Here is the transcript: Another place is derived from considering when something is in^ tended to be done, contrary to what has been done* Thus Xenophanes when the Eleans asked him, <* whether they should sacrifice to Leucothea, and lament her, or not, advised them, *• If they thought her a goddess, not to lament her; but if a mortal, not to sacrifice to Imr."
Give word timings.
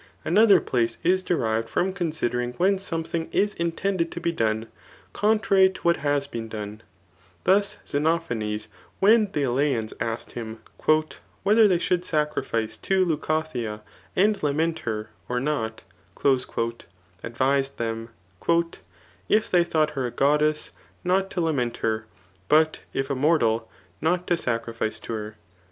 Another 0.25 0.59
place 0.59 0.97
is 1.03 1.21
derived 1.21 1.69
from 1.69 1.93
considering 1.93 2.53
when 2.53 2.79
something 2.79 3.29
is 3.31 3.53
in^ 3.53 3.71
tended 3.75 4.09
to 4.11 4.19
be 4.19 4.31
done, 4.31 4.65
contrary 5.13 5.69
to 5.69 5.81
what 5.81 5.97
has 5.97 6.25
been 6.25 6.47
done* 6.47 6.81
Thus 7.43 7.77
Xenophanes 7.87 8.67
when 8.99 9.31
the 9.31 9.43
Eleans 9.43 9.93
asked 9.99 10.31
him, 10.31 10.57
<* 11.01 11.43
whether 11.43 11.67
they 11.67 11.77
should 11.77 12.03
sacrifice 12.03 12.77
to 12.77 13.05
Leucothea, 13.05 13.83
and 14.15 14.41
lament 14.41 14.79
her, 14.89 15.11
or 15.29 15.39
not, 15.39 15.83
advised 17.21 17.77
them, 17.77 18.09
*• 18.53 18.75
If 19.29 19.51
they 19.51 19.63
thought 19.63 19.91
her 19.91 20.07
a 20.07 20.09
goddess, 20.09 20.71
not 21.03 21.29
to 21.29 21.41
lament 21.41 21.77
her; 21.77 22.07
but 22.49 22.79
if 22.91 23.11
a 23.11 23.15
mortal, 23.15 23.69
not 24.01 24.25
to 24.25 24.35
sacrifice 24.35 24.99
to 25.01 25.13
Imr." 25.13 25.33